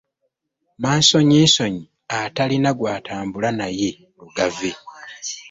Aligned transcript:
Mansonyisonyi 0.81 1.83
atalina 2.19 2.71
gw'atambaala 2.77 3.65
ye 3.79 3.91
Lugave 4.17 4.71